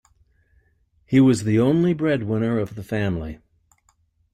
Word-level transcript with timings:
He 1.05 1.19
was 1.19 1.43
the 1.43 1.59
only 1.59 1.93
breadwinner 1.93 2.57
of 2.57 2.73
the 2.73 2.81
family. 2.83 3.37